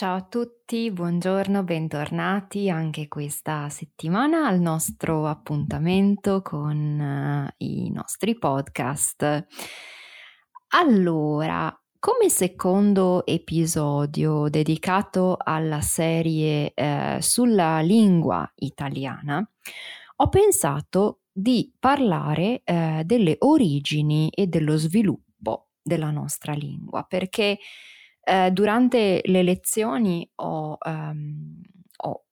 Ciao 0.00 0.16
a 0.16 0.22
tutti, 0.22 0.90
buongiorno, 0.90 1.62
bentornati 1.62 2.70
anche 2.70 3.06
questa 3.06 3.68
settimana 3.68 4.46
al 4.46 4.58
nostro 4.58 5.26
appuntamento 5.26 6.40
con 6.40 6.98
uh, 6.98 7.54
i 7.58 7.90
nostri 7.90 8.38
podcast. 8.38 9.46
Allora, 10.68 11.70
come 11.98 12.30
secondo 12.30 13.26
episodio 13.26 14.48
dedicato 14.48 15.36
alla 15.38 15.82
serie 15.82 16.72
eh, 16.72 17.18
sulla 17.20 17.80
lingua 17.80 18.50
italiana, 18.54 19.46
ho 20.16 20.28
pensato 20.30 21.24
di 21.30 21.74
parlare 21.78 22.62
eh, 22.64 23.02
delle 23.04 23.36
origini 23.40 24.30
e 24.30 24.46
dello 24.46 24.78
sviluppo 24.78 25.68
della 25.82 26.10
nostra 26.10 26.54
lingua, 26.54 27.04
perché 27.04 27.58
eh, 28.22 28.50
durante 28.50 29.22
le 29.24 29.42
lezioni 29.42 30.28
ho, 30.36 30.76
um, 30.84 31.60
ho, 31.96 32.24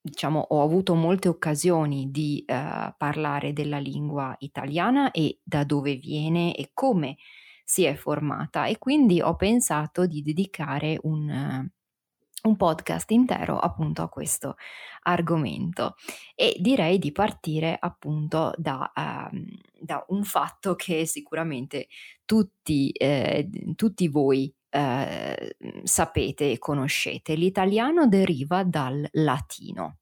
diciamo, 0.00 0.38
ho, 0.40 0.62
avuto 0.62 0.94
molte 0.94 1.28
occasioni 1.28 2.10
di 2.10 2.44
uh, 2.46 2.92
parlare 2.96 3.52
della 3.52 3.78
lingua 3.78 4.34
italiana 4.38 5.10
e 5.10 5.40
da 5.42 5.64
dove 5.64 5.96
viene 5.96 6.54
e 6.54 6.70
come 6.74 7.16
si 7.64 7.84
è 7.84 7.94
formata 7.94 8.66
e 8.66 8.78
quindi 8.78 9.20
ho 9.22 9.34
pensato 9.36 10.06
di 10.06 10.22
dedicare 10.22 10.98
un, 11.02 11.28
uh, 11.28 12.48
un 12.48 12.56
podcast 12.56 13.10
intero 13.12 13.58
appunto 13.58 14.02
a 14.02 14.08
questo 14.08 14.56
argomento 15.02 15.94
e 16.34 16.56
direi 16.58 16.98
di 16.98 17.12
partire 17.12 17.76
appunto 17.80 18.52
da, 18.56 18.92
uh, 18.94 19.36
da 19.80 20.04
un 20.08 20.24
fatto 20.24 20.74
che 20.74 21.06
sicuramente 21.06 21.88
tutti, 22.24 22.90
eh, 22.90 23.48
tutti 23.74 24.08
voi 24.08 24.52
eh, 24.72 25.56
sapete 25.84 26.50
e 26.52 26.58
conoscete. 26.58 27.34
L'italiano 27.34 28.06
deriva 28.06 28.64
dal 28.64 29.06
latino, 29.12 29.98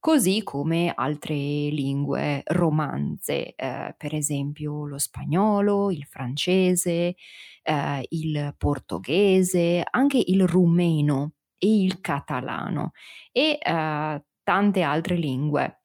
così 0.00 0.42
come 0.42 0.92
altre 0.94 1.34
lingue 1.34 2.42
romanze, 2.46 3.54
eh, 3.54 3.94
per 3.96 4.14
esempio 4.14 4.86
lo 4.86 4.98
spagnolo, 4.98 5.90
il 5.90 6.04
francese, 6.04 7.14
eh, 7.62 8.06
il 8.10 8.54
portoghese, 8.58 9.82
anche 9.88 10.22
il 10.26 10.46
rumeno 10.46 11.34
e 11.58 11.82
il 11.82 12.00
catalano 12.00 12.92
e 13.32 13.58
eh, 13.62 14.24
tante 14.42 14.82
altre 14.82 15.16
lingue 15.16 15.83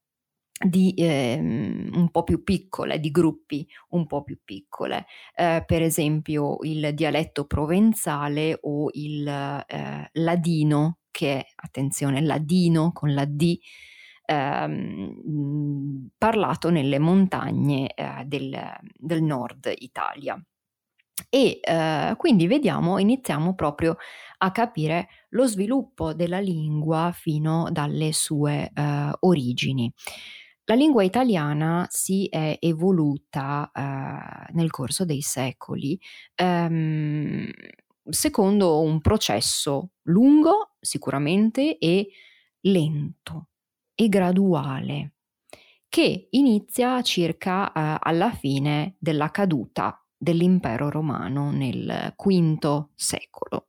di 0.60 0.94
eh, 0.96 1.38
un 1.40 2.10
po' 2.12 2.24
più 2.24 2.44
piccole, 2.44 3.00
di 3.00 3.12
gruppi 3.12 3.68
un 3.90 4.06
po' 4.08 4.24
più 4.24 4.40
piccole, 4.44 5.06
eh, 5.36 5.64
per 5.66 5.82
esempio 5.82 6.58
il 6.62 6.94
dialetto 6.94 7.46
provenzale 7.46 8.58
o 8.62 8.90
il 8.94 9.28
eh, 9.28 10.10
ladino, 10.14 10.98
che 11.12 11.46
attenzione, 11.56 12.22
ladino 12.22 12.92
con 12.92 13.14
la 13.14 13.26
D, 13.26 13.58
ehm, 14.26 16.10
parlato 16.18 16.70
nelle 16.70 17.00
montagne 17.00 17.94
eh, 17.94 18.24
del, 18.26 18.58
del, 18.96 19.24
nord 19.24 19.72
Italia. 19.78 20.42
E 21.30 21.60
eh, 21.62 22.14
quindi 22.18 22.48
vediamo, 22.48 22.98
iniziamo 22.98 23.54
proprio 23.54 23.98
a 24.40 24.52
capire 24.52 25.08
lo 25.30 25.46
sviluppo 25.48 26.14
della 26.14 26.40
lingua 26.40 27.12
fino 27.14 27.70
dalle 27.72 28.14
sue 28.14 28.72
eh, 28.74 29.12
origini. 29.22 29.92
La 30.70 30.76
lingua 30.76 31.04
italiana 31.04 31.88
si 31.90 32.28
è 32.28 32.60
evoluta 32.60 33.72
eh, 33.74 34.52
nel 34.54 34.70
corso 34.70 35.04
dei 35.04 35.22
secoli 35.22 36.00
ehm, 36.36 37.50
secondo 38.08 38.80
un 38.82 39.02
processo 39.02 39.94
lungo 40.04 40.76
sicuramente 40.80 41.80
e 41.80 42.10
lento 42.62 43.48
e 43.96 44.10
graduale 44.10 45.14
che 45.90 46.28
inizia 46.30 47.02
circa 47.02 47.72
eh, 47.72 47.98
alla 48.00 48.32
fine 48.32 48.96
della 49.00 49.32
caduta 49.32 50.00
dell'impero 50.16 50.92
romano 50.92 51.50
nel 51.50 52.14
V 52.16 52.90
secolo. 52.94 53.69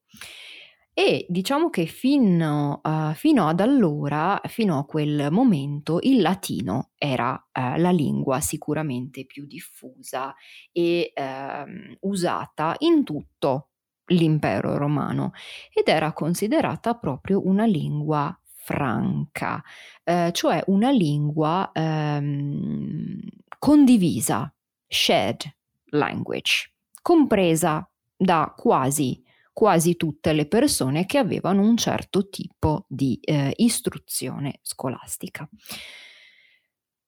E 0.92 1.24
diciamo 1.28 1.70
che 1.70 1.86
fino, 1.86 2.80
uh, 2.82 3.14
fino, 3.14 3.46
ad 3.46 3.60
allora, 3.60 4.40
fino 4.46 4.78
a 4.78 4.84
quel 4.84 5.28
momento, 5.30 5.98
il 6.02 6.20
latino 6.20 6.90
era 6.98 7.32
uh, 7.32 7.78
la 7.78 7.90
lingua 7.90 8.40
sicuramente 8.40 9.24
più 9.24 9.46
diffusa 9.46 10.34
e 10.72 11.12
uh, 11.14 12.08
usata 12.08 12.74
in 12.80 13.04
tutto 13.04 13.70
l'impero 14.10 14.76
romano 14.76 15.32
ed 15.72 15.88
era 15.88 16.12
considerata 16.12 16.94
proprio 16.94 17.46
una 17.46 17.64
lingua 17.64 18.36
franca, 18.70 19.62
eh, 20.04 20.30
cioè 20.32 20.62
una 20.66 20.90
lingua 20.90 21.70
um, 21.74 23.18
condivisa, 23.58 24.52
shared 24.86 25.42
language, 25.86 26.72
compresa 27.02 27.88
da 28.16 28.52
quasi 28.56 29.20
quasi 29.60 29.96
tutte 29.96 30.32
le 30.32 30.46
persone 30.46 31.04
che 31.04 31.18
avevano 31.18 31.60
un 31.60 31.76
certo 31.76 32.30
tipo 32.30 32.86
di 32.88 33.20
eh, 33.20 33.52
istruzione 33.56 34.60
scolastica. 34.62 35.46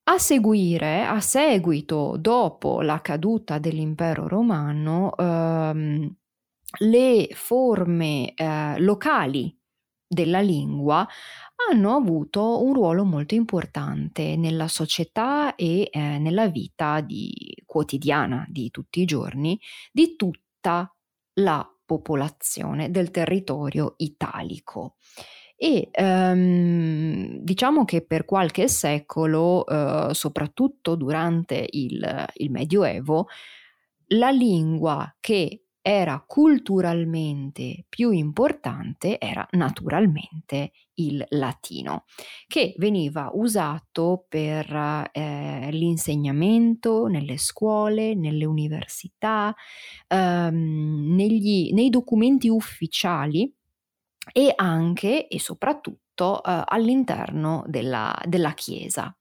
A 0.04 0.18
seguire, 0.18 1.02
a 1.02 1.18
seguito, 1.20 2.18
dopo 2.18 2.82
la 2.82 3.00
caduta 3.00 3.56
dell'impero 3.56 4.28
romano, 4.28 5.16
ehm, 5.16 6.14
le 6.80 7.28
forme 7.32 8.34
eh, 8.34 8.78
locali 8.80 9.58
della 10.06 10.42
lingua 10.42 11.08
hanno 11.70 11.96
avuto 11.96 12.62
un 12.62 12.74
ruolo 12.74 13.04
molto 13.04 13.34
importante 13.34 14.36
nella 14.36 14.68
società 14.68 15.54
e 15.54 15.88
eh, 15.90 16.18
nella 16.18 16.48
vita 16.48 17.00
di, 17.00 17.32
quotidiana 17.64 18.44
di 18.46 18.70
tutti 18.70 19.00
i 19.00 19.06
giorni 19.06 19.58
di 19.90 20.16
tutta 20.16 20.94
la 21.36 21.66
popolazione 21.92 22.90
del 22.90 23.10
territorio 23.10 23.94
italico. 23.98 24.96
E 25.56 25.88
ehm, 25.92 27.38
diciamo 27.38 27.84
che 27.84 28.04
per 28.04 28.24
qualche 28.24 28.66
secolo, 28.66 29.66
eh, 29.66 30.08
soprattutto 30.12 30.96
durante 30.96 31.66
il, 31.70 32.26
il 32.34 32.50
Medioevo, 32.50 33.28
la 34.08 34.30
lingua 34.30 35.14
che 35.20 35.61
era 35.82 36.22
culturalmente 36.24 37.84
più 37.88 38.12
importante 38.12 39.18
era 39.18 39.46
naturalmente 39.50 40.70
il 40.94 41.24
latino, 41.30 42.04
che 42.46 42.74
veniva 42.78 43.30
usato 43.34 44.24
per 44.28 45.10
eh, 45.10 45.68
l'insegnamento 45.72 47.06
nelle 47.06 47.36
scuole, 47.36 48.14
nelle 48.14 48.44
università, 48.44 49.54
ehm, 50.06 51.14
negli, 51.14 51.72
nei 51.72 51.90
documenti 51.90 52.48
ufficiali 52.48 53.52
e 54.32 54.52
anche 54.54 55.26
e 55.26 55.40
soprattutto 55.40 56.42
eh, 56.44 56.62
all'interno 56.64 57.64
della, 57.66 58.16
della 58.26 58.52
Chiesa. 58.54 59.14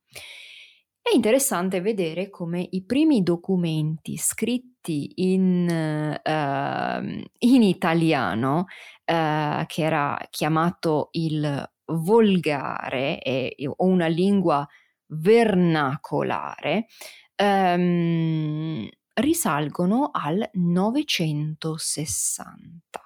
È 1.04 1.16
interessante 1.16 1.82
vedere 1.82 2.30
come 2.30 2.68
i 2.70 2.86
primi 2.86 3.24
documenti 3.24 4.18
scritti 4.18 5.12
in, 5.16 5.68
uh, 5.68 7.24
in 7.40 7.64
italiano 7.64 8.60
uh, 8.60 9.66
che 9.66 9.82
era 9.82 10.16
chiamato 10.30 11.10
il 11.14 11.72
volgare 11.86 13.20
e, 13.20 13.56
o 13.66 13.86
una 13.86 14.06
lingua 14.06 14.66
vernacolare, 15.08 16.86
ehm, 17.36 18.88
risalgono 19.16 20.12
al 20.14 20.48
960. 20.54 23.02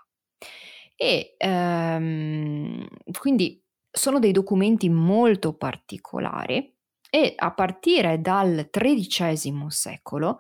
E 0.98 1.36
ehm, 1.38 2.86
quindi 3.20 3.64
sono 3.90 4.20
dei 4.20 4.34
documenti 4.34 4.90
molto 4.90 5.56
particolari 5.56 6.75
e 7.16 7.34
a 7.34 7.54
partire 7.54 8.20
dal 8.20 8.68
XIII 8.70 9.68
secolo 9.70 10.40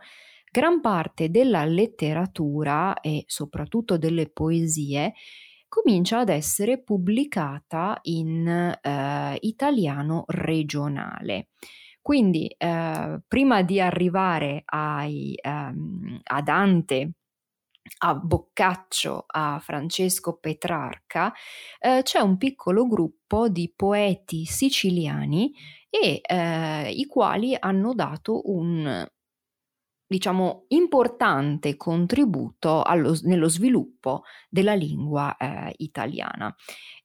gran 0.52 0.82
parte 0.82 1.30
della 1.30 1.64
letteratura 1.64 3.00
e 3.00 3.24
soprattutto 3.28 3.98
delle 3.98 4.30
poesie 4.30 5.14
comincia 5.70 6.20
ad 6.20 6.28
essere 6.28 6.84
pubblicata 6.84 7.98
in 8.04 8.46
eh, 8.46 9.38
italiano 9.40 10.26
regionale. 10.28 11.52
Quindi 12.02 12.48
eh, 12.48 13.22
prima 13.26 13.62
di 13.62 13.80
arrivare 13.80 14.64
ai, 14.66 15.34
ehm, 15.42 16.20
a 16.24 16.42
Dante, 16.42 17.12
a 18.00 18.16
Boccaccio, 18.16 19.24
a 19.28 19.60
Francesco 19.60 20.38
Petrarca, 20.38 21.32
eh, 21.80 22.02
c'è 22.04 22.20
un 22.20 22.38
piccolo 22.38 22.86
gruppo 22.88 23.48
di 23.48 23.72
poeti 23.76 24.46
siciliani 24.46 25.54
e 26.02 26.20
eh, 26.22 26.92
i 26.92 27.06
quali 27.06 27.56
hanno 27.58 27.94
dato 27.94 28.42
un 28.52 29.08
diciamo, 30.08 30.66
importante 30.70 31.76
contributo 31.78 32.84
allo, 32.84 33.18
nello 33.24 33.50
sviluppo 33.50 34.24
della 34.50 34.76
lingua 34.76 35.36
eh, 35.38 35.74
italiana. 35.78 36.54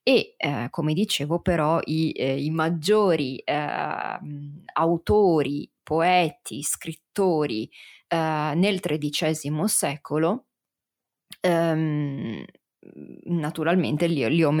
E 0.03 0.35
eh, 0.37 0.67
come 0.69 0.93
dicevo, 0.93 1.41
però, 1.41 1.79
i, 1.85 2.11
eh, 2.11 2.43
i 2.43 2.51
maggiori 2.51 3.41
ehm, 3.43 4.63
autori, 4.73 5.69
poeti, 5.81 6.61
scrittori 6.61 7.69
eh, 8.07 8.53
nel 8.55 8.79
XIII 8.79 9.67
secolo 9.67 10.45
ehm, 11.41 12.43
naturalmente 13.25 14.07
li, 14.07 14.27
li, 14.29 14.43
ho 14.43 14.51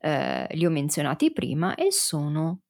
eh, 0.00 0.46
li 0.50 0.66
ho 0.66 0.70
menzionati 0.70 1.32
prima 1.32 1.74
e 1.74 1.92
sono 1.92 2.65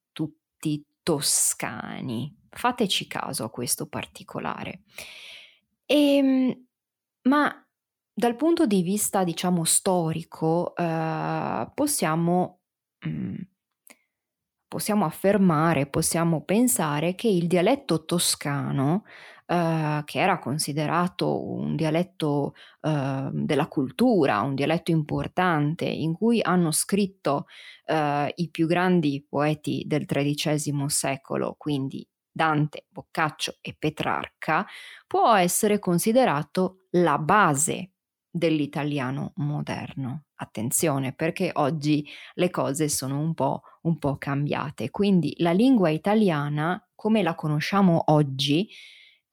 tutti 0.56 0.84
toscani. 1.02 2.34
Fateci 2.50 3.06
caso 3.06 3.44
a 3.44 3.50
questo 3.50 3.86
particolare. 3.86 4.82
E, 5.84 6.16
ehm, 6.16 6.66
ma 7.22 7.66
dal 8.12 8.36
punto 8.36 8.66
di 8.66 8.82
vista, 8.82 9.24
diciamo, 9.24 9.64
storico, 9.64 10.74
eh, 10.74 11.70
possiamo, 11.74 12.60
mh, 13.00 13.08
mm, 13.08 13.34
possiamo 14.68 15.04
affermare, 15.04 15.86
possiamo 15.86 16.42
pensare 16.42 17.14
che 17.14 17.28
il 17.28 17.46
dialetto 17.46 18.04
toscano 18.04 19.04
eh, 19.46 20.02
che 20.04 20.18
era 20.18 20.38
considerato 20.38 21.48
un 21.48 21.76
dialetto 21.76 22.54
eh, 22.80 23.30
della 23.32 23.68
cultura, 23.68 24.40
un 24.40 24.54
dialetto 24.54 24.90
importante, 24.90 25.84
in 25.84 26.14
cui 26.14 26.40
hanno 26.42 26.72
scritto 26.72 27.46
eh, 27.86 28.32
i 28.34 28.50
più 28.50 28.66
grandi 28.66 29.24
poeti 29.28 29.84
del 29.86 30.04
XIII 30.04 30.88
secolo, 30.88 31.54
quindi 31.56 32.06
Dante, 32.30 32.86
Boccaccio 32.88 33.56
e 33.60 33.74
Petrarca, 33.78 34.66
può 35.06 35.32
essere 35.34 35.78
considerato 35.78 36.86
la 36.90 37.16
base 37.16 37.92
dell'italiano 38.28 39.32
moderno. 39.36 40.24
Attenzione 40.34 41.14
perché 41.14 41.50
oggi 41.54 42.06
le 42.34 42.50
cose 42.50 42.88
sono 42.90 43.18
un 43.20 43.32
po', 43.32 43.62
un 43.82 43.98
po' 43.98 44.18
cambiate, 44.18 44.90
quindi 44.90 45.34
la 45.38 45.52
lingua 45.52 45.88
italiana 45.88 46.78
come 46.94 47.22
la 47.22 47.34
conosciamo 47.34 48.02
oggi 48.06 48.68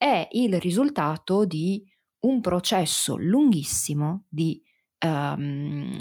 è 0.04 0.28
il 0.32 0.60
risultato 0.60 1.46
di 1.46 1.82
un 2.26 2.42
processo 2.42 3.16
lunghissimo 3.16 4.26
di 4.28 4.62
um, 5.06 5.98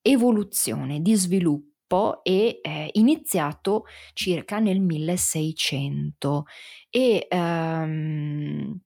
evoluzione, 0.00 1.00
di 1.00 1.16
sviluppo 1.16 2.22
e 2.22 2.60
eh, 2.62 2.90
iniziato 2.92 3.86
circa 4.12 4.60
nel 4.60 4.78
1600 4.80 6.44
e 6.90 7.26
um, 7.28 8.80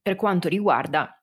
per 0.00 0.14
quanto 0.14 0.46
riguarda 0.46 1.20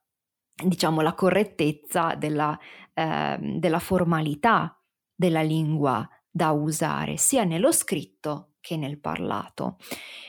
diciamo 0.54 1.00
la 1.00 1.14
correttezza 1.14 2.16
della, 2.16 2.60
eh, 2.94 3.38
della 3.40 3.80
formalità 3.80 4.78
della 5.16 5.42
lingua 5.42 6.06
da 6.30 6.52
usare 6.52 7.16
sia 7.16 7.46
nello 7.46 7.72
scritto 7.72 8.47
che 8.60 8.78
nel 8.78 9.00
parlato. 9.00 9.78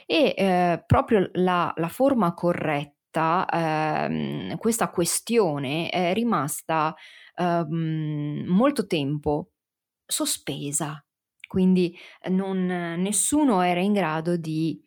E 0.07 0.35
eh, 0.37 0.83
proprio 0.87 1.31
la, 1.35 1.73
la, 1.77 1.89
forma 1.89 2.35
corretta, 2.35 3.47
eh, 3.47 4.57
questa 4.59 4.91
questione 4.91 5.89
è 5.91 6.13
rimasta 6.13 6.95
eh, 7.37 7.65
molto 7.69 8.87
tempo 8.87 9.51
sospesa, 10.07 11.05
quindi 11.47 11.97
non, 12.29 12.67
nessuno 12.67 13.63
era 13.63 13.81
in 13.81 13.93
grado 13.93 14.37
di 14.37 14.83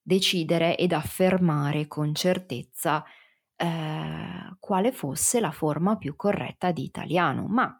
decidere 0.00 0.76
ed 0.76 0.92
affermare 0.92 1.86
con 1.86 2.14
certezza 2.14 3.04
eh, 3.56 4.56
quale 4.58 4.92
fosse 4.92 5.40
la 5.40 5.50
forma 5.50 5.96
più 5.96 6.16
corretta 6.16 6.70
di 6.72 6.84
italiano, 6.84 7.46
ma 7.46 7.78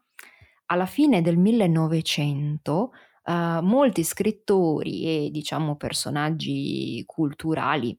alla 0.66 0.86
fine 0.86 1.22
del 1.22 1.38
1900 1.38 2.90
uh, 3.28 3.62
molti 3.62 4.02
scrittori 4.02 5.04
e 5.04 5.30
diciamo 5.30 5.76
personaggi 5.76 7.02
culturali 7.06 7.96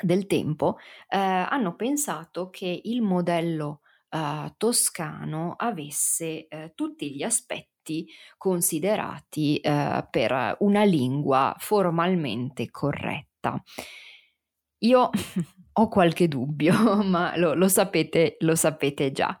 del 0.00 0.26
tempo 0.26 0.66
uh, 0.66 0.76
hanno 1.08 1.76
pensato 1.76 2.50
che 2.50 2.80
il 2.84 3.02
modello 3.02 3.80
uh, 4.10 4.52
toscano 4.56 5.54
avesse 5.56 6.48
tutti 6.74 7.14
gli 7.14 7.22
aspetti 7.22 7.70
considerati 8.36 9.60
per 9.60 10.56
una 10.60 10.84
lingua 10.84 11.52
formalmente 11.58 12.70
corretta. 12.70 13.60
Io 14.82 15.10
ho 15.74 15.88
qualche 15.88 16.28
dubbio, 16.28 16.74
ma 17.02 17.36
lo, 17.36 17.54
lo, 17.54 17.68
sapete, 17.68 18.36
lo 18.40 18.54
sapete 18.54 19.10
già. 19.12 19.36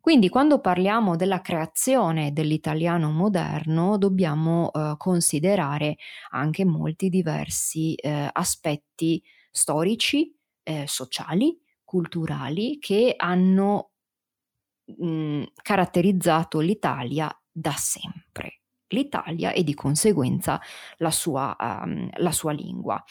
Quindi 0.00 0.30
quando 0.30 0.60
parliamo 0.60 1.14
della 1.14 1.40
creazione 1.42 2.32
dell'italiano 2.32 3.10
moderno 3.10 3.98
dobbiamo 3.98 4.70
eh, 4.72 4.94
considerare 4.96 5.96
anche 6.30 6.64
molti 6.64 7.10
diversi 7.10 7.94
eh, 7.94 8.28
aspetti 8.32 9.22
storici, 9.50 10.34
eh, 10.62 10.86
sociali, 10.86 11.58
culturali 11.84 12.78
che 12.78 13.14
hanno 13.16 13.90
mh, 14.86 15.06
mm, 15.06 15.42
caratterizzato 15.62 16.60
l'Italia 16.60 17.30
da 17.50 17.72
sempre. 17.72 18.60
L'Italia 18.88 19.52
e 19.52 19.62
di 19.62 19.74
conseguenza 19.74 20.60
la 20.96 21.10
sua, 21.10 21.56
um, 21.58 22.08
la 22.16 22.32
sua 22.32 22.52
lingua. 22.52 23.02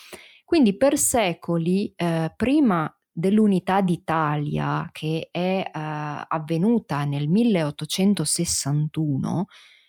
Quindi 0.43 0.75
per 0.75 0.97
secoli, 0.97 1.93
eh, 1.95 2.33
prima 2.35 2.91
dell'unità 3.19 3.81
d'Italia 3.81 4.87
che 4.93 5.27
è 5.29 5.61
uh, 5.65 6.23
avvenuta 6.27 7.03
nel 7.03 7.27
1861, 7.27 9.47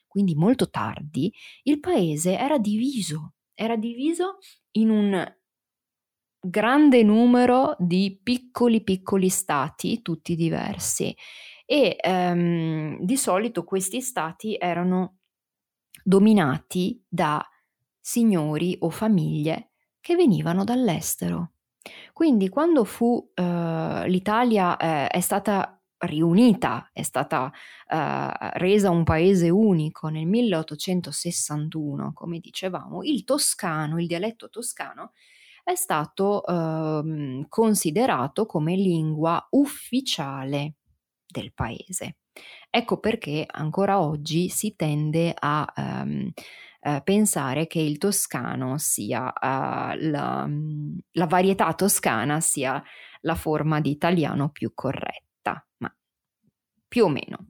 quindi 0.08 0.34
molto 0.34 0.68
tardi, 0.68 1.32
il 1.62 1.78
paese 1.78 2.36
era 2.36 2.58
diviso, 2.58 3.34
era 3.54 3.76
diviso 3.76 4.38
in 4.72 4.90
un 4.90 5.32
grande 6.42 7.04
numero 7.04 7.76
di 7.78 8.18
piccoli 8.20 8.82
piccoli 8.82 9.28
stati, 9.28 10.02
tutti 10.02 10.34
diversi, 10.34 11.14
e 11.64 11.98
um, 12.02 12.98
di 13.00 13.16
solito 13.16 13.62
questi 13.62 14.00
stati 14.00 14.56
erano 14.58 15.18
dominati 16.02 17.00
da 17.06 17.40
signori 18.00 18.76
o 18.80 18.90
famiglie 18.90 19.70
che 20.00 20.16
venivano 20.16 20.64
dall'estero. 20.64 21.52
Quindi 22.20 22.50
quando 22.50 22.84
fu 22.84 23.30
eh, 23.34 24.04
l'Italia 24.06 24.76
eh, 24.76 25.06
è 25.06 25.20
stata 25.20 25.82
riunita, 26.00 26.90
è 26.92 27.00
stata 27.00 27.50
eh, 27.88 28.58
resa 28.58 28.90
un 28.90 29.04
paese 29.04 29.48
unico 29.48 30.08
nel 30.08 30.26
1861, 30.26 32.12
come 32.12 32.38
dicevamo, 32.38 33.02
il 33.04 33.24
toscano, 33.24 33.98
il 33.98 34.06
dialetto 34.06 34.50
toscano, 34.50 35.12
è 35.64 35.74
stato 35.74 36.44
ehm, 36.44 37.46
considerato 37.48 38.44
come 38.44 38.76
lingua 38.76 39.46
ufficiale 39.52 40.74
del 41.26 41.54
paese. 41.54 42.16
Ecco 42.68 42.98
perché 42.98 43.46
ancora 43.50 43.98
oggi 44.02 44.50
si 44.50 44.76
tende 44.76 45.34
a 45.38 45.72
ehm, 45.74 46.30
eh, 46.80 47.00
pensare 47.04 47.66
che 47.66 47.80
il 47.80 47.98
toscano 47.98 48.78
sia 48.78 49.26
uh, 49.26 49.96
la, 50.10 50.48
la, 51.12 51.26
varietà 51.26 51.74
toscana 51.74 52.40
sia 52.40 52.82
la 53.20 53.34
forma 53.34 53.80
di 53.80 53.90
italiano 53.90 54.48
più 54.50 54.72
corretta. 54.74 55.66
Ma 55.78 55.94
più 56.88 57.04
o 57.04 57.08
meno. 57.08 57.48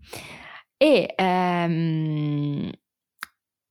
E 0.76 1.12
ehm, 1.14 2.70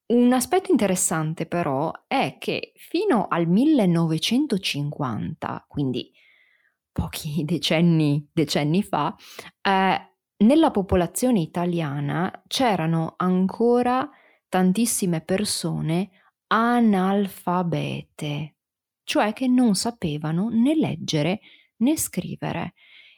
un 0.08 0.34
aspetto 0.34 0.72
interessante 0.72 1.46
però 1.46 1.92
è 2.08 2.38
che 2.40 2.72
fino 2.76 3.28
al 3.28 3.48
1950, 3.48 5.66
quindi 5.68 6.12
pochi 6.92 7.44
decenni, 7.46 8.28
decenni 8.32 8.82
fa, 8.84 9.16
eh, 9.62 10.14
nella 10.38 10.72
popolazione 10.72 11.42
italiana 11.42 12.44
c'erano 12.48 13.16
ancora 13.18 14.10
tantissime 14.50 15.22
persone 15.22 16.10
analfabete, 16.48 17.76
cioè 19.04 19.34
che 19.34 19.48
non 19.48 19.76
sapevano 19.76 20.50
né 20.50 20.76
leggere 20.76 21.40
né 21.78 21.96
scrivere. 21.96 22.74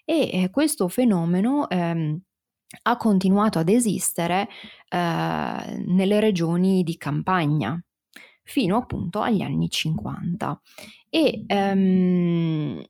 E 0.05 0.29
eh, 0.33 0.50
questo 0.50 0.88
fenomeno 0.89 1.69
ehm, 1.69 2.19
ha 2.83 2.97
continuato 2.97 3.59
ad 3.59 3.69
esistere 3.69 4.47
eh, 4.89 5.83
nelle 5.85 6.19
regioni 6.19 6.83
di 6.83 6.97
campagna 6.97 7.81
fino 8.43 8.77
appunto 8.77 9.21
agli 9.21 9.41
anni 9.41 9.69
50. 9.69 10.61
E 11.09 11.43
ehm, 11.47 12.83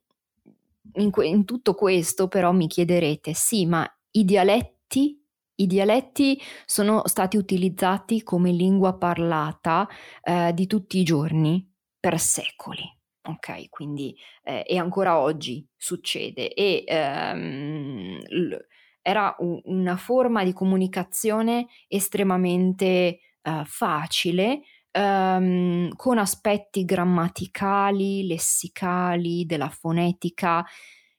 in, 0.93 1.11
que- 1.11 1.27
in 1.27 1.45
tutto 1.45 1.73
questo 1.75 2.27
però 2.27 2.51
mi 2.51 2.67
chiederete, 2.67 3.33
sì, 3.33 3.65
ma 3.65 3.87
i 4.11 4.25
dialetti 4.25 5.20
i 5.61 5.67
dialetti 5.67 6.39
sono 6.65 7.01
stati 7.05 7.37
utilizzati 7.37 8.23
come 8.23 8.51
lingua 8.51 8.97
parlata 8.97 9.87
eh, 10.23 10.51
di 10.53 10.67
tutti 10.67 10.99
i 10.99 11.03
giorni 11.03 11.67
per 11.99 12.19
secoli. 12.19 12.83
Ok, 13.23 13.69
quindi 13.69 14.15
eh, 14.43 14.63
e 14.67 14.77
ancora 14.77 15.19
oggi 15.19 15.67
succede 15.77 16.53
e 16.53 16.83
ehm, 16.87 18.19
l- 18.19 18.57
era 19.01 19.35
un, 19.39 19.59
una 19.65 19.95
forma 19.95 20.43
di 20.43 20.53
comunicazione 20.53 21.67
estremamente 21.87 23.19
eh, 23.41 23.63
facile 23.65 24.61
ehm, 24.91 25.95
con 25.95 26.17
aspetti 26.17 26.83
grammaticali, 26.83 28.25
lessicali, 28.25 29.45
della 29.45 29.69
fonetica 29.69 30.65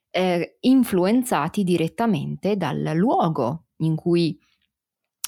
eh, 0.09 0.57
influenzati 0.61 1.63
direttamente 1.63 2.55
dal 2.55 2.91
luogo 2.95 3.67
in 3.83 3.95
cui 3.95 4.37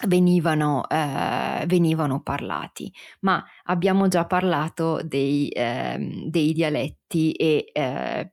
venivano, 0.08 0.88
eh, 0.90 1.64
venivano 1.68 2.22
parlati, 2.22 2.92
ma 3.22 3.44
abbiamo 3.66 4.08
già 4.08 4.26
parlato 4.26 5.02
dei, 5.04 5.50
eh, 5.50 6.26
dei 6.28 6.54
dialetti 6.54 7.32
e 7.34 7.70
eh, 7.72 8.32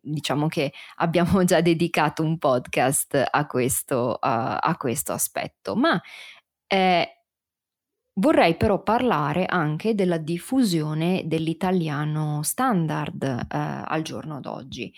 diciamo 0.00 0.48
che 0.48 0.72
abbiamo 0.96 1.42
già 1.44 1.60
dedicato 1.60 2.22
un 2.22 2.38
podcast 2.38 3.22
a 3.30 3.46
questo, 3.46 4.12
uh, 4.12 4.18
a 4.20 4.74
questo 4.78 5.12
aspetto, 5.12 5.74
ma 5.76 6.00
eh, 6.66 7.22
vorrei 8.14 8.56
però 8.56 8.82
parlare 8.82 9.46
anche 9.46 9.94
della 9.94 10.18
diffusione 10.18 11.22
dell'italiano 11.26 12.42
standard 12.42 13.22
eh, 13.22 13.46
al 13.48 14.02
giorno 14.02 14.40
d'oggi. 14.40 14.92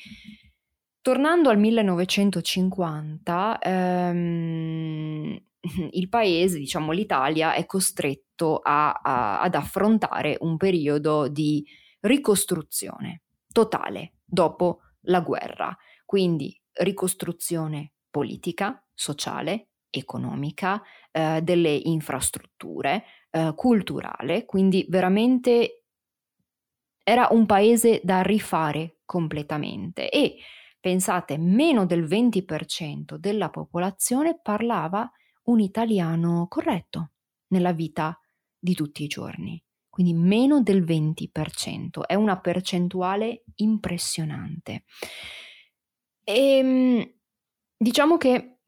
Tornando 1.02 1.48
al 1.48 1.58
1950, 1.58 3.58
ehm, 3.58 5.42
il 5.92 6.08
paese, 6.10 6.58
diciamo 6.58 6.92
l'Italia, 6.92 7.54
è 7.54 7.64
costretto 7.64 8.58
a, 8.58 8.92
a, 8.92 9.40
ad 9.40 9.54
affrontare 9.54 10.36
un 10.40 10.58
periodo 10.58 11.28
di 11.28 11.64
ricostruzione 12.00 13.22
totale 13.50 14.16
dopo 14.24 14.80
la 15.04 15.20
guerra, 15.20 15.74
quindi 16.04 16.54
ricostruzione 16.72 17.92
politica, 18.10 18.84
sociale, 18.92 19.68
economica, 19.88 20.82
eh, 21.10 21.40
delle 21.42 21.74
infrastrutture, 21.74 23.04
eh, 23.30 23.54
culturale, 23.56 24.44
quindi 24.44 24.84
veramente 24.88 25.84
era 27.02 27.28
un 27.30 27.46
paese 27.46 28.00
da 28.04 28.22
rifare 28.22 28.98
completamente. 29.04 30.08
E 30.10 30.36
pensate, 30.80 31.36
meno 31.38 31.84
del 31.84 32.04
20% 32.04 33.16
della 33.16 33.50
popolazione 33.50 34.40
parlava 34.40 35.10
un 35.44 35.60
italiano 35.60 36.46
corretto 36.48 37.12
nella 37.48 37.72
vita 37.72 38.18
di 38.58 38.74
tutti 38.74 39.04
i 39.04 39.06
giorni, 39.06 39.62
quindi 39.88 40.14
meno 40.14 40.62
del 40.62 40.82
20%, 40.82 42.02
è 42.06 42.14
una 42.14 42.40
percentuale 42.40 43.44
impressionante. 43.56 44.84
E 46.24 46.56
ehm, 46.56 47.14
diciamo 47.76 48.16
che 48.16 48.58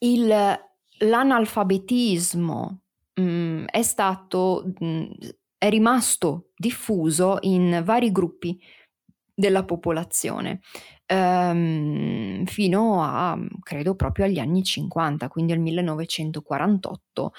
il, 0.00 0.60
l'analfabetismo 0.98 2.80
mh, 3.14 3.22
mm, 3.22 3.64
è 3.66 3.82
stato, 3.82 4.72
mh, 4.78 4.86
mm, 4.86 5.10
è 5.58 5.68
rimasto 5.68 6.50
diffuso 6.56 7.38
in 7.42 7.82
vari 7.84 8.10
gruppi 8.10 8.60
della 9.34 9.64
popolazione 9.64 10.60
ehm, 11.12 12.44
fino 12.46 13.02
a 13.02 13.38
credo 13.62 13.94
proprio 13.94 14.24
agli 14.24 14.38
anni 14.38 14.62
50, 14.62 15.28
quindi 15.28 15.52
al 15.52 15.60
1948-50 15.60 17.30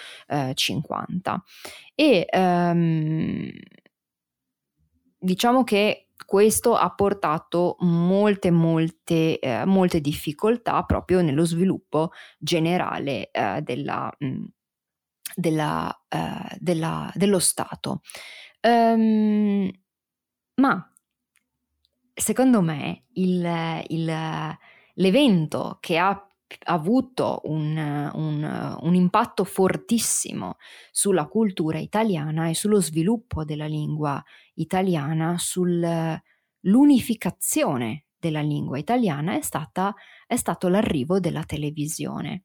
eh, 1.96 1.96
e 1.96 2.28
ehm, 2.30 3.50
diciamo 5.18 5.64
che 5.64 6.10
questo 6.26 6.76
ha 6.76 6.90
portato 6.94 7.76
molte, 7.80 8.52
molte, 8.52 9.40
eh, 9.40 9.66
molte 9.66 10.00
difficoltà 10.02 10.84
proprio 10.84 11.22
nello 11.22 11.46
sviluppo 11.46 12.12
generale 12.38 13.30
eh, 13.32 13.62
della, 13.62 14.12
mm, 14.24 14.46
della, 15.36 16.06
eh, 16.08 16.58
della, 16.60 17.12
dello 17.16 17.40
Stato. 17.40 18.02
Um, 18.62 19.70
ma 20.56 20.93
secondo 22.14 22.62
me 22.62 23.06
il, 23.14 23.84
il, 23.88 24.58
l'evento 24.96 25.78
che 25.80 25.98
ha 25.98 26.28
avuto 26.66 27.40
un, 27.46 28.12
un, 28.14 28.78
un, 28.82 28.96
impatto 28.96 29.44
fortissimo 29.44 30.58
sulla 30.92 31.26
cultura 31.26 31.80
italiana 31.80 32.48
e 32.50 32.54
sullo 32.54 32.80
sviluppo 32.80 33.44
della 33.44 33.66
lingua 33.66 34.24
italiana, 34.56 35.36
sull'unificazione 35.38 38.06
della 38.20 38.42
lingua 38.42 38.78
italiana 38.78 39.36
è, 39.36 39.42
stata, 39.42 39.96
è 40.28 40.36
stato 40.36 40.68
l'arrivo 40.68 41.20
della 41.20 41.44
televisione. 41.44 42.44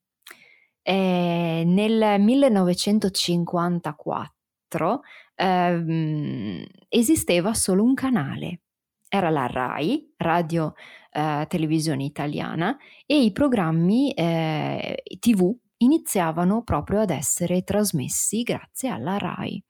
E 0.82 1.64
nel 1.66 2.18
1954 2.18 5.02
ehm, 5.34 6.64
esisteva 6.88 7.52
solo 7.52 7.82
un 7.82 7.92
canale 7.94 8.60
era 9.08 9.30
la 9.30 9.46
RAI, 9.46 10.14
Radio 10.16 10.74
eh, 11.12 11.46
Televisione 11.48 12.04
Italiana, 12.04 12.76
e 13.06 13.22
i 13.22 13.32
programmi 13.32 14.12
eh, 14.12 15.02
TV 15.18 15.54
iniziavano 15.78 16.62
proprio 16.62 17.00
ad 17.00 17.10
essere 17.10 17.62
trasmessi 17.62 18.42
grazie 18.42 18.88
alla 18.88 19.16
RAI. 19.16 19.62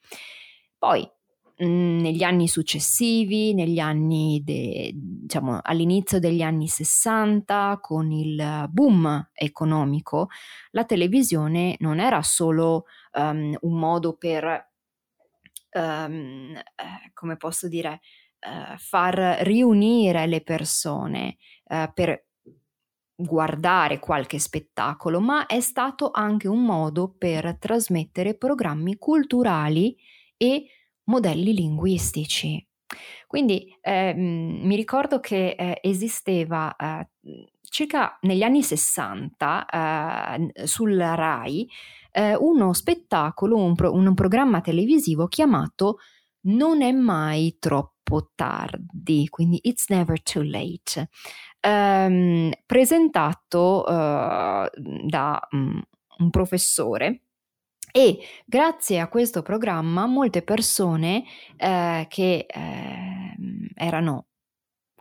Poi 0.76 1.08
mm, 1.62 2.00
negli 2.00 2.22
anni 2.22 2.48
successivi, 2.48 3.54
negli 3.54 3.78
anni 3.78 4.42
de, 4.44 4.92
diciamo 4.94 5.60
all'inizio 5.62 6.18
degli 6.18 6.42
anni 6.42 6.66
60, 6.66 7.78
con 7.80 8.10
il 8.10 8.66
boom 8.70 9.30
economico, 9.32 10.28
la 10.70 10.84
televisione 10.84 11.76
non 11.80 12.00
era 12.00 12.22
solo 12.22 12.84
um, 13.12 13.56
un 13.60 13.78
modo 13.78 14.16
per, 14.16 14.70
um, 15.72 16.54
come 17.12 17.36
posso 17.36 17.68
dire, 17.68 18.00
eh, 18.40 18.76
far 18.78 19.38
riunire 19.42 20.26
le 20.26 20.40
persone 20.42 21.36
eh, 21.66 21.90
per 21.92 22.26
guardare 23.20 23.98
qualche 23.98 24.38
spettacolo, 24.38 25.20
ma 25.20 25.46
è 25.46 25.60
stato 25.60 26.10
anche 26.12 26.46
un 26.46 26.62
modo 26.62 27.14
per 27.18 27.56
trasmettere 27.58 28.36
programmi 28.36 28.96
culturali 28.96 29.96
e 30.36 30.66
modelli 31.04 31.52
linguistici. 31.52 32.64
Quindi 33.26 33.76
eh, 33.80 34.14
mi 34.14 34.74
ricordo 34.76 35.20
che 35.20 35.50
eh, 35.50 35.78
esisteva 35.82 36.74
eh, 36.76 37.08
circa 37.60 38.16
negli 38.22 38.42
anni 38.42 38.62
60 38.62 39.66
eh, 39.66 40.66
sulla 40.66 41.14
RAI 41.14 41.68
eh, 42.12 42.34
uno 42.36 42.72
spettacolo, 42.72 43.56
un, 43.56 43.74
pro- 43.74 43.92
un 43.92 44.14
programma 44.14 44.60
televisivo 44.60 45.26
chiamato 45.26 45.98
Non 46.42 46.82
è 46.82 46.92
mai 46.92 47.56
troppo 47.58 47.97
troppo 48.08 48.30
tardi, 48.34 49.28
quindi 49.28 49.60
It's 49.62 49.88
Never 49.88 50.20
Too 50.22 50.42
Late, 50.42 51.10
ehm, 51.60 52.50
presentato 52.64 53.86
eh, 53.86 54.70
da 55.04 55.48
um, 55.50 55.82
un 56.18 56.30
professore 56.30 57.22
e 57.92 58.18
grazie 58.44 59.00
a 59.00 59.08
questo 59.08 59.42
programma 59.42 60.06
molte 60.06 60.42
persone 60.42 61.24
eh, 61.56 62.06
che 62.08 62.46
eh, 62.48 63.34
erano 63.74 64.26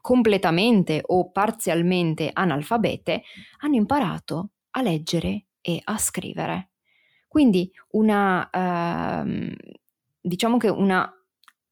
completamente 0.02 1.02
o 1.06 1.32
parzialmente 1.32 2.30
analfabete 2.32 3.24
hanno 3.60 3.76
imparato 3.76 4.52
a 4.72 4.82
leggere 4.82 5.48
e 5.62 5.82
a 5.84 5.98
scrivere. 5.98 6.70
Quindi 7.28 7.70
una, 7.92 8.50
ehm, 8.50 9.54
diciamo 10.22 10.58
che 10.58 10.70
una, 10.70 11.17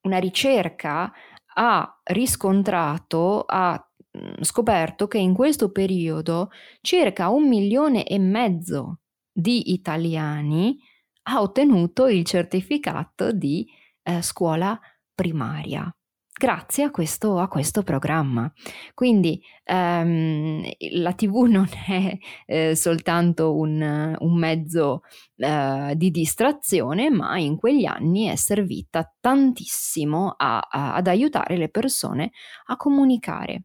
una 0.06 0.18
ricerca 0.18 1.12
ha 1.58 2.02
riscontrato, 2.04 3.44
ha 3.46 3.74
mm, 4.18 4.42
scoperto 4.42 5.08
che 5.08 5.18
in 5.18 5.34
questo 5.34 5.72
periodo 5.72 6.50
circa 6.82 7.30
un 7.30 7.48
milione 7.48 8.06
e 8.06 8.18
mezzo 8.20 9.00
di 9.32 9.74
italiani 9.74 10.78
ha 11.24 11.42
ottenuto 11.42 12.08
il 12.08 12.24
certificato 12.24 13.32
di 13.32 13.68
eh, 14.04 14.22
scuola 14.22 14.80
primaria 15.14 15.94
grazie 16.38 16.84
a 16.84 16.92
questo, 16.92 17.40
a 17.40 17.48
questo 17.48 17.82
programma. 17.84 18.52
Quindi 18.94 19.42
ehm, 19.64 20.64
la 20.92 21.14
TV 21.14 21.44
non 21.48 21.70
è 21.88 22.18
eh, 22.46 22.76
soltanto 22.76 23.56
un, 23.56 24.16
un 24.20 24.38
mezzo 24.38 25.02
eh, 25.38 25.94
di 25.96 26.12
distrazione, 26.12 27.10
ma 27.10 27.38
in 27.38 27.56
quegli 27.58 27.86
anni 27.86 28.26
è 28.26 28.36
servita 28.36 29.12
tantissimo 29.20 30.36
a, 30.38 30.60
a, 30.60 30.94
ad 30.96 31.08
aiutare 31.08 31.58
le 31.58 31.70
persone 31.70 32.32
a 32.66 32.76
comunicare. 32.76 33.64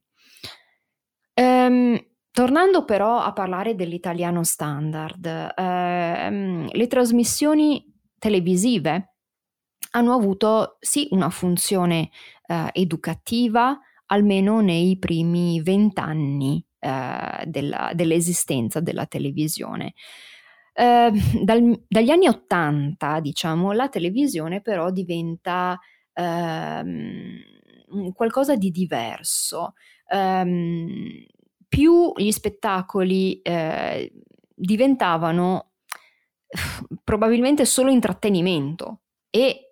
Ehm, 1.35 1.99
tornando 2.31 2.85
però 2.85 3.19
a 3.19 3.33
parlare 3.33 3.75
dell'italiano 3.75 4.45
standard, 4.45 5.53
ehm, 5.57 6.69
le 6.71 6.87
trasmissioni 6.87 7.85
televisive 8.19 9.15
hanno 9.91 10.15
avuto 10.15 10.77
sì 10.81 11.09
una 11.11 11.31
funzione 11.31 12.11
eh, 12.47 12.71
educativa 12.73 13.79
almeno 14.07 14.61
nei 14.61 14.99
primi 14.99 15.61
vent'anni 15.63 16.65
eh, 16.79 17.45
della, 17.45 17.93
dell'esistenza 17.95 18.81
della 18.81 19.07
televisione. 19.07 19.95
Eh, 20.73 21.11
dal, 21.43 21.85
dagli 21.87 22.11
anni 22.11 22.29
Ottanta, 22.29 23.21
diciamo, 23.21 23.73
la 23.73 23.89
televisione 23.89 24.61
però 24.61 24.91
diventa 24.91 25.79
ehm, 26.13 27.39
qualcosa 28.15 28.57
di 28.57 28.71
diverso. 28.71 29.75
Um, 30.13 31.25
più 31.69 32.13
gli 32.17 32.33
spettacoli 32.33 33.41
eh, 33.43 34.13
diventavano 34.53 35.75
probabilmente 37.05 37.65
solo 37.65 37.91
intrattenimento 37.91 39.03
e 39.31 39.70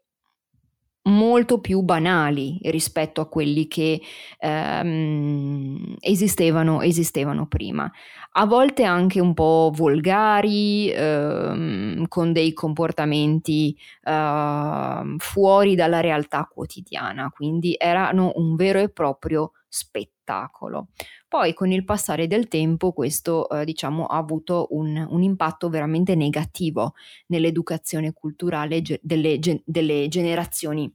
molto 1.04 1.60
più 1.60 1.80
banali 1.82 2.58
rispetto 2.64 3.20
a 3.22 3.28
quelli 3.28 3.66
che 3.66 4.00
ehm, 4.38 5.96
esistevano, 6.00 6.82
esistevano, 6.82 7.46
prima. 7.46 7.90
A 8.32 8.44
volte 8.46 8.84
anche 8.84 9.20
un 9.20 9.32
po' 9.34 9.72
volgari, 9.74 10.90
ehm, 10.90 12.06
con 12.08 12.32
dei 12.32 12.52
comportamenti 12.52 13.76
ehm, 14.04 15.16
fuori 15.18 15.74
dalla 15.74 16.00
realtà 16.00 16.48
quotidiana, 16.52 17.30
quindi 17.30 17.74
erano 17.78 18.32
un 18.36 18.54
vero 18.54 18.78
e 18.80 18.88
proprio 18.90 19.52
spettacolo. 19.68 20.88
Poi 21.28 21.52
con 21.54 21.70
il 21.70 21.84
passare 21.84 22.26
del 22.26 22.48
tempo 22.48 22.92
questo 22.92 23.48
eh, 23.48 23.64
diciamo 23.64 24.06
ha 24.06 24.16
avuto 24.16 24.68
un, 24.70 25.06
un, 25.08 25.22
impatto 25.22 25.68
veramente 25.68 26.14
negativo 26.14 26.94
nell'educazione 27.26 28.12
culturale 28.12 28.82
ge- 28.82 29.00
delle, 29.02 29.38
ge- 29.38 29.62
delle 29.64 30.08
generazioni 30.08 30.92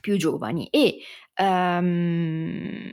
più 0.00 0.16
giovani 0.16 0.68
e 0.68 0.98
um, 1.40 2.90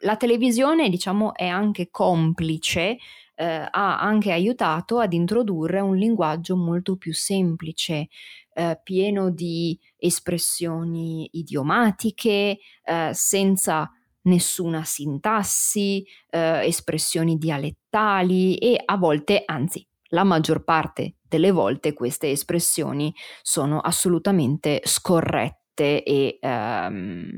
la 0.00 0.16
televisione 0.16 0.88
diciamo 0.90 1.34
è 1.34 1.46
anche 1.46 1.88
complice 1.90 2.98
eh, 3.34 3.68
ha 3.70 4.00
anche 4.00 4.30
aiutato 4.30 4.98
ad 4.98 5.12
introdurre 5.12 5.80
un 5.80 5.96
linguaggio 5.96 6.56
molto 6.56 6.96
più 6.96 7.12
semplice, 7.12 8.08
eh, 8.54 8.80
pieno 8.82 9.30
di 9.30 9.78
espressioni 9.96 11.28
idiomatiche, 11.32 12.58
eh, 12.84 13.10
senza 13.12 13.90
nessuna 14.22 14.84
sintassi, 14.84 16.04
eh, 16.30 16.66
espressioni 16.66 17.36
dialettali 17.36 18.56
e 18.56 18.80
a 18.84 18.96
volte, 18.96 19.42
anzi, 19.44 19.86
la 20.08 20.24
maggior 20.24 20.64
parte 20.64 21.16
delle 21.22 21.50
volte 21.50 21.92
queste 21.94 22.30
espressioni 22.30 23.14
sono 23.40 23.80
assolutamente 23.80 24.82
scorrette 24.84 26.02
e 26.02 26.38
um, 26.42 27.30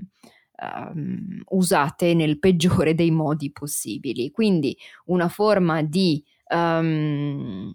um, 0.61 1.43
usate 1.51 2.15
nel 2.15 2.39
peggiore 2.39 2.95
dei 2.95 3.11
modi 3.13 3.53
possibili. 3.53 4.31
Quindi 4.31 4.77
una 5.07 5.29
forma 5.29 5.83
di 5.83 6.25
um, 6.49 7.73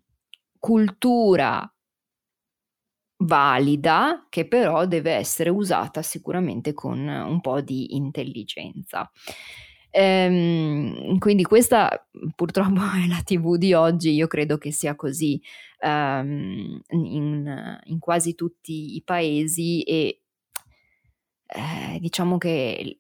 cultura 0.60 1.74
valida 3.20 4.26
che 4.30 4.48
però 4.48 4.86
deve 4.86 5.12
essere 5.14 5.50
usata 5.50 6.02
sicuramente 6.02 6.74
con 6.74 7.00
un 7.08 7.42
po' 7.42 7.62
di 7.62 7.96
intelligenza. 7.96 9.10
Ehm, 9.92 11.18
quindi 11.18 11.44
questa 11.44 12.08
purtroppo 12.36 12.82
è 13.04 13.08
la 13.08 13.22
TV 13.24 13.58
di 13.58 13.74
oggi, 13.74 14.14
io 14.14 14.28
credo 14.28 14.58
che 14.58 14.72
sia 14.72 14.96
così 14.96 15.42
ehm, 15.80 16.82
in, 16.90 17.80
in, 17.84 18.00
quasi 18.00 18.36
tutti 18.36 18.96
i 18.96 19.02
paesi 19.04 19.82
e 19.82 20.22
eh, 21.48 22.00
diciamo 22.00 22.38
che 22.38 23.00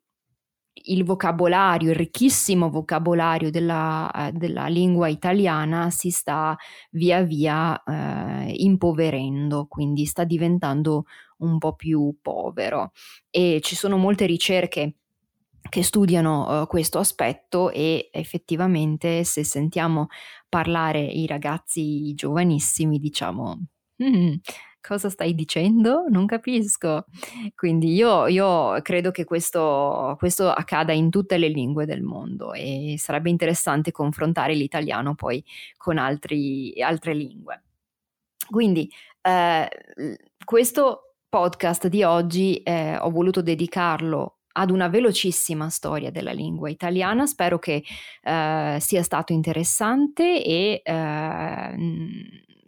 il 0.91 1.03
vocabolario, 1.03 1.91
il 1.91 1.95
ricchissimo 1.95 2.69
vocabolario 2.69 3.49
della, 3.49 4.11
eh, 4.13 4.31
della 4.31 4.67
lingua 4.67 5.07
italiana 5.07 5.89
si 5.89 6.09
sta 6.09 6.55
via 6.91 7.21
via 7.21 7.81
eh, 7.83 8.53
impoverendo, 8.57 9.67
quindi 9.67 10.05
sta 10.05 10.23
diventando 10.23 11.05
un 11.37 11.57
po' 11.57 11.73
più 11.75 12.17
povero. 12.21 12.91
E 13.29 13.59
ci 13.61 13.75
sono 13.75 13.97
molte 13.97 14.25
ricerche 14.25 14.95
che 15.69 15.83
studiano 15.83 16.61
uh, 16.61 16.67
questo 16.67 16.99
aspetto 16.99 17.69
e 17.69 18.09
effettivamente 18.11 19.23
se 19.23 19.43
sentiamo 19.43 20.07
parlare 20.47 21.01
i 21.01 21.27
ragazzi 21.27 22.13
giovanissimi 22.15 22.97
diciamo 22.97 23.65
mm, 24.01 24.33
cosa 24.81 25.09
stai 25.09 25.33
dicendo? 25.33 26.05
Non 26.09 26.25
capisco. 26.25 27.05
Quindi 27.55 27.93
io, 27.93 28.27
io 28.27 28.81
credo 28.81 29.11
che 29.11 29.23
questo, 29.23 30.15
questo, 30.17 30.49
accada 30.49 30.93
in 30.93 31.09
tutte 31.09 31.37
le 31.37 31.47
lingue 31.47 31.85
del 31.85 32.01
mondo 32.01 32.53
e 32.53 32.95
sarebbe 32.97 33.29
interessante 33.29 33.91
confrontare 33.91 34.53
l'italiano 34.53 35.15
poi 35.15 35.43
con 35.77 35.97
altri, 35.97 36.73
altre 36.81 37.13
lingue. 37.13 37.63
Quindi 38.49 38.89
eh, 39.21 39.69
questo 40.43 41.15
podcast 41.29 41.87
di 41.87 42.03
oggi 42.03 42.57
eh, 42.63 42.97
ho 42.97 43.11
voluto 43.11 43.41
dedicarlo 43.41 44.39
ad 44.51 44.71
una 44.71 44.87
velocissima 44.87 45.69
storia 45.69 46.11
della 46.11 46.31
lingua 46.31 46.69
italiana. 46.69 47.25
Spero 47.27 47.59
che 47.59 47.83
eh, 48.23 48.77
sia 48.79 49.03
stato 49.03 49.31
interessante 49.33 50.43
e 50.43 50.81
eh, 50.83 51.75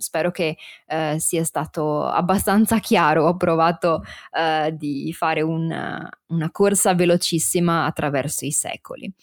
spero 0.02 0.32
che 0.32 0.58
eh, 0.88 1.16
sia 1.20 1.44
stato 1.44 2.06
abbastanza 2.06 2.80
chiaro. 2.80 3.26
Ho 3.26 3.38
provato 3.38 4.04
eh, 4.38 4.76
di 4.76 5.14
fare 5.14 5.42
una, 5.42 6.10
una 6.28 6.52
corsa 6.52 6.94
velocissima 6.94 7.86
attraverso 7.86 8.46
i 8.46 8.52
secoli. 8.52 9.14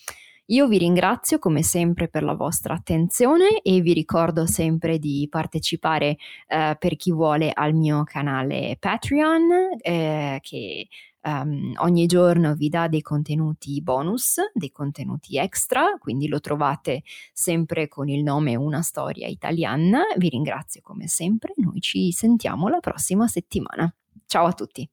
Io 0.50 0.66
vi 0.66 0.78
ringrazio 0.78 1.38
come 1.38 1.62
sempre 1.62 2.08
per 2.08 2.22
la 2.22 2.32
vostra 2.32 2.72
attenzione 2.72 3.60
e 3.60 3.82
vi 3.82 3.92
ricordo 3.92 4.46
sempre 4.46 4.98
di 4.98 5.26
partecipare 5.30 6.16
eh, 6.46 6.74
per 6.78 6.96
chi 6.96 7.12
vuole 7.12 7.50
al 7.52 7.74
mio 7.74 8.02
canale 8.04 8.78
Patreon 8.80 9.76
eh, 9.82 10.38
che 10.40 10.88
um, 11.28 11.74
ogni 11.78 12.06
giorno 12.06 12.54
vi 12.54 12.68
dà 12.68 12.88
dei 12.88 13.02
contenuti 13.02 13.80
bonus, 13.82 14.36
dei 14.52 14.72
contenuti 14.72 15.36
extra, 15.36 15.96
quindi 15.98 16.28
lo 16.28 16.40
trovate 16.40 17.02
sempre 17.32 17.88
con 17.88 18.08
il 18.08 18.22
nome 18.22 18.56
Una 18.56 18.82
storia 18.82 19.26
italiana. 19.26 20.02
Vi 20.16 20.28
ringrazio 20.28 20.80
come 20.82 21.06
sempre, 21.06 21.52
noi 21.56 21.80
ci 21.80 22.10
sentiamo 22.12 22.68
la 22.68 22.80
prossima 22.80 23.26
settimana. 23.26 23.92
Ciao 24.26 24.46
a 24.46 24.52
tutti. 24.52 24.88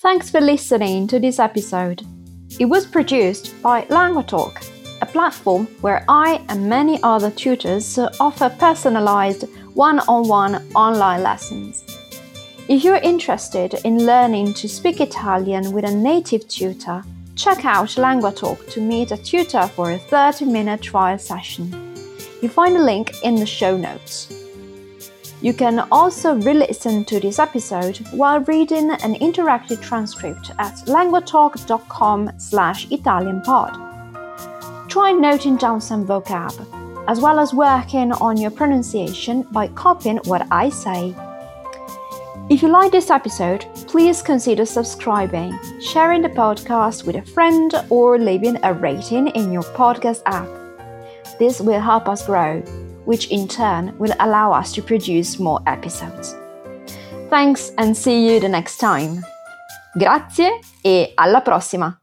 Thanks 0.00 0.30
for 0.30 0.40
listening 0.40 1.06
to 1.08 1.18
this 1.18 1.38
episode. 1.38 2.02
It 2.58 2.66
was 2.66 2.86
produced 2.86 3.54
by 3.62 3.86
LanguaTalk, 3.88 4.60
a 5.00 5.06
platform 5.06 5.66
where 5.80 6.04
I 6.08 6.40
and 6.48 6.68
many 6.68 6.98
other 7.02 7.30
tutors 7.30 7.98
offer 8.18 8.50
personalized 8.58 9.48
one-on-one 9.74 10.60
online 10.74 11.22
lessons. 11.22 11.91
If 12.68 12.84
you're 12.84 12.96
interested 12.96 13.74
in 13.84 14.06
learning 14.06 14.54
to 14.54 14.68
speak 14.68 15.00
Italian 15.00 15.72
with 15.72 15.84
a 15.84 15.94
native 15.94 16.46
tutor, 16.46 17.02
check 17.34 17.64
out 17.64 17.88
LanguaTalk 17.88 18.70
to 18.70 18.80
meet 18.80 19.10
a 19.10 19.16
tutor 19.16 19.66
for 19.66 19.90
a 19.90 19.98
30 19.98 20.44
minute 20.44 20.80
trial 20.80 21.18
session. 21.18 21.72
You 22.40 22.48
find 22.48 22.76
a 22.76 22.82
link 22.82 23.14
in 23.24 23.34
the 23.34 23.46
show 23.46 23.76
notes. 23.76 24.32
You 25.40 25.52
can 25.52 25.80
also 25.90 26.36
re 26.36 26.54
listen 26.54 27.04
to 27.06 27.18
this 27.18 27.40
episode 27.40 27.96
while 28.12 28.38
reading 28.40 28.90
an 28.90 29.16
interactive 29.16 29.82
transcript 29.82 30.52
at 30.60 30.76
languatalk.com 30.86 32.30
slash 32.38 32.86
ItalianPod. 32.86 34.88
Try 34.88 35.10
noting 35.10 35.56
down 35.56 35.80
some 35.80 36.06
vocab 36.06 36.54
as 37.08 37.20
well 37.20 37.40
as 37.40 37.52
working 37.52 38.12
on 38.12 38.36
your 38.36 38.52
pronunciation 38.52 39.42
by 39.50 39.66
copying 39.66 40.18
what 40.24 40.46
I 40.52 40.68
say. 40.68 41.12
If 42.52 42.60
you 42.60 42.68
like 42.68 42.92
this 42.92 43.08
episode, 43.08 43.64
please 43.86 44.20
consider 44.20 44.66
subscribing, 44.66 45.58
sharing 45.80 46.20
the 46.20 46.28
podcast 46.28 47.06
with 47.06 47.16
a 47.16 47.22
friend, 47.22 47.72
or 47.88 48.18
leaving 48.18 48.58
a 48.62 48.74
rating 48.74 49.28
in 49.28 49.50
your 49.50 49.62
podcast 49.62 50.20
app. 50.26 50.46
This 51.38 51.62
will 51.62 51.80
help 51.80 52.10
us 52.10 52.26
grow, 52.26 52.60
which 53.06 53.30
in 53.30 53.48
turn 53.48 53.96
will 53.98 54.12
allow 54.20 54.52
us 54.52 54.70
to 54.74 54.82
produce 54.82 55.38
more 55.38 55.62
episodes. 55.66 56.36
Thanks 57.30 57.72
and 57.78 57.96
see 57.96 58.28
you 58.28 58.38
the 58.38 58.50
next 58.50 58.76
time. 58.76 59.24
Grazie 59.96 60.60
e 60.84 61.14
alla 61.16 61.40
prossima! 61.40 62.01